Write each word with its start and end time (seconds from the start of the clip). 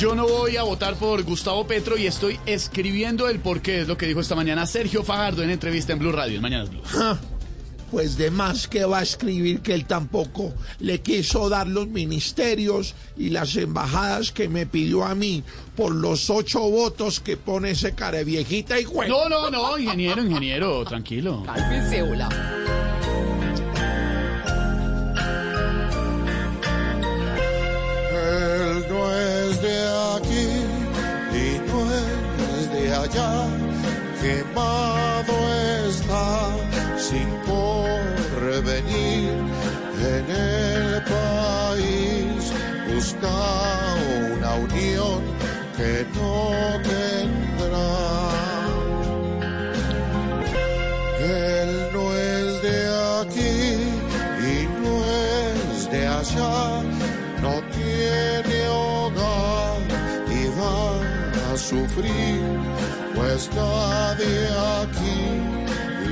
Yo 0.00 0.14
no 0.14 0.26
voy 0.26 0.56
a 0.56 0.62
votar 0.62 0.94
por 0.94 1.22
Gustavo 1.24 1.66
Petro 1.66 1.98
y 1.98 2.06
estoy 2.06 2.40
escribiendo 2.46 3.28
el 3.28 3.38
porqué, 3.38 3.82
es 3.82 3.86
lo 3.86 3.98
que 3.98 4.06
dijo 4.06 4.20
esta 4.20 4.34
mañana 4.34 4.64
Sergio 4.64 5.04
Fajardo 5.04 5.42
en 5.42 5.50
entrevista 5.50 5.92
en 5.92 5.98
Blue 5.98 6.10
Radio, 6.10 6.36
en 6.36 6.40
Mañanas 6.40 6.70
Blue. 6.70 6.80
Pues 7.90 8.16
de 8.16 8.30
más 8.30 8.66
que 8.66 8.86
va 8.86 9.00
a 9.00 9.02
escribir 9.02 9.60
que 9.60 9.74
él 9.74 9.84
tampoco 9.84 10.54
le 10.78 11.02
quiso 11.02 11.50
dar 11.50 11.66
los 11.66 11.88
ministerios 11.88 12.94
y 13.18 13.28
las 13.28 13.54
embajadas 13.56 14.32
que 14.32 14.48
me 14.48 14.64
pidió 14.64 15.04
a 15.04 15.14
mí 15.14 15.44
por 15.76 15.94
los 15.94 16.30
ocho 16.30 16.60
votos 16.60 17.20
que 17.20 17.36
pone 17.36 17.72
ese 17.72 17.94
cara 17.94 18.22
viejita 18.22 18.80
y 18.80 18.84
juega. 18.84 19.12
No, 19.12 19.28
no, 19.28 19.50
no, 19.50 19.76
ingeniero, 19.76 20.24
ingeniero, 20.24 20.82
tranquilo. 20.86 21.42
Cálmese, 21.44 22.00
hola. 22.00 22.59
Allá. 33.10 33.46
Quemado 34.20 35.34
está 35.88 36.50
sin 36.98 37.28
porvenir 37.46 39.30
en 40.14 40.30
el 40.30 41.02
país. 41.04 42.52
Busca 42.92 43.36
una 44.34 44.54
unión 44.54 45.20
que 45.76 46.06
no 46.14 46.50
tendrá. 46.82 47.90
Él 51.20 51.70
no 51.92 52.14
es 52.14 52.62
de 52.62 52.78
aquí 53.20 53.56
y 54.40 54.68
no 54.82 54.94
es 55.04 55.90
de 55.90 56.06
allá, 56.06 56.82
no 57.42 57.54
tiene 57.72 58.68
hogar 58.68 59.80
y 60.30 60.46
va 60.58 61.52
a 61.52 61.56
sufrir, 61.56 62.40
pues 63.30 63.48
nadie 63.54 64.48
aquí 64.82 65.20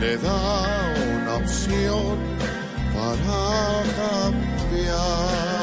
le 0.00 0.16
da 0.16 0.94
una 1.14 1.34
opción 1.36 2.18
para 2.92 3.82
cambiar. 3.96 5.53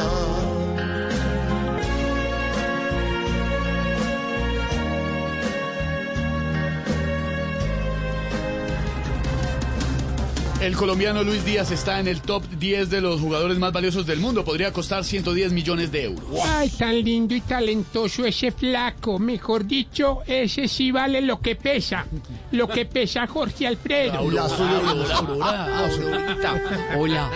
El 10.61 10.75
colombiano 10.75 11.23
Luis 11.23 11.43
Díaz 11.43 11.71
está 11.71 11.99
en 11.99 12.07
el 12.07 12.21
top 12.21 12.43
10 12.59 12.91
de 12.91 13.01
los 13.01 13.19
jugadores 13.19 13.57
más 13.57 13.73
valiosos 13.73 14.05
del 14.05 14.19
mundo. 14.19 14.45
Podría 14.45 14.71
costar 14.71 15.03
110 15.03 15.53
millones 15.53 15.91
de 15.91 16.03
euros. 16.03 16.39
Ay, 16.45 16.69
tan 16.69 17.03
lindo 17.03 17.33
y 17.33 17.41
talentoso 17.41 18.23
ese 18.25 18.51
flaco. 18.51 19.17
Mejor 19.17 19.65
dicho, 19.65 20.19
ese 20.27 20.67
sí 20.67 20.91
vale 20.91 21.19
lo 21.21 21.39
que 21.39 21.55
pesa. 21.55 22.05
Lo 22.51 22.67
que 22.67 22.85
pesa 22.85 23.25
Jorge 23.25 23.65
Alfredo. 23.65 24.13
Aurora, 24.13 25.79
Aurorita. 25.79 26.61
Hola. 26.95 27.31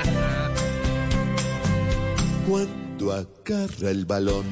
Cuando 2.47 3.11
agarra 3.11 3.89
el 3.89 4.05
balón, 4.05 4.45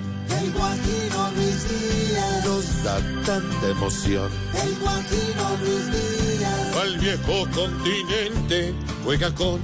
El 0.44 0.52
Guajiro 0.52 1.31
Luis 1.36 1.69
Díaz, 1.69 2.45
nos 2.45 2.83
da 2.83 2.97
tanta 3.25 3.69
emoción. 3.69 4.30
el 4.61 4.75
Guajiro 4.75 5.58
Luis 5.61 6.38
Díaz, 6.38 6.75
Al 6.81 6.97
viejo 6.97 7.47
continente 7.55 8.73
juega 9.05 9.33
con 9.33 9.61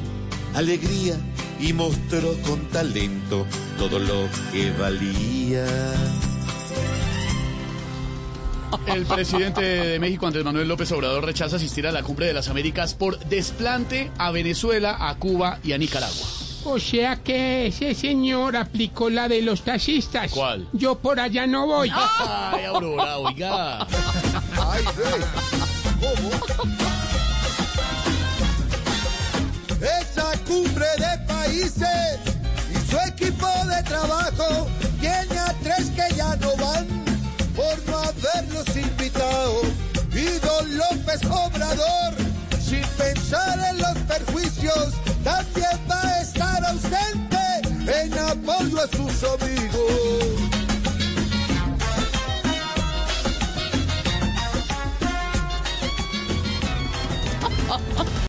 alegría 0.55 1.17
y 1.59 1.73
mostró 1.73 2.33
con 2.43 2.65
talento 2.67 3.45
todo 3.77 3.99
lo 3.99 4.29
que 4.53 4.71
valía. 4.71 5.65
El 8.87 9.05
presidente 9.05 9.61
de 9.61 9.99
México, 9.99 10.27
Andrés 10.27 10.45
Manuel 10.45 10.67
López 10.67 10.91
Obrador, 10.93 11.25
rechaza 11.25 11.57
asistir 11.57 11.87
a 11.87 11.91
la 11.91 12.03
cumbre 12.03 12.27
de 12.27 12.33
las 12.33 12.47
Américas 12.47 12.93
por 12.93 13.19
desplante 13.19 14.11
a 14.17 14.31
Venezuela, 14.31 15.09
a 15.09 15.15
Cuba 15.15 15.59
y 15.61 15.73
a 15.73 15.77
Nicaragua. 15.77 16.28
O 16.65 16.77
sea 16.79 17.15
que 17.17 17.67
ese 17.67 17.93
señor 17.95 18.55
aplicó 18.55 19.09
la 19.09 19.27
de 19.27 19.41
los 19.41 19.61
taxistas. 19.63 20.31
¿Cuál? 20.31 20.67
Yo 20.73 20.95
por 20.95 21.19
allá 21.19 21.47
no 21.47 21.65
voy. 21.65 21.89
Ay, 22.19 22.65
Aurora, 22.65 23.17
oiga. 23.17 23.87
Ay, 24.57 24.83
¿cómo? 25.99 26.29
esa 29.81 30.31
cumbre 30.45 30.85
de 30.97 31.25
países 31.25 32.19
y 32.71 32.91
su 32.91 32.97
equipo 33.07 33.47
de 33.65 33.83
trabajo 33.83 34.67
tiene 34.99 35.39
a 35.39 35.53
tres 35.63 35.89
que 35.91 36.15
ya 36.15 36.35
no 36.37 36.55
van 36.57 36.87
por 37.55 37.87
no 37.87 37.97
haberlos 37.97 38.75
invitado. 38.75 39.61
Y 40.11 40.25
don 40.45 40.77
López 40.77 41.21
Obrador, 41.25 41.98
en 48.01 48.13
apoyo 48.13 48.79
a 48.81 48.87
sus 48.87 49.23
amigos. 49.23 50.58